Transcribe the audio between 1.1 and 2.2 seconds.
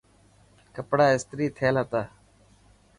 استري ٿيل هتا.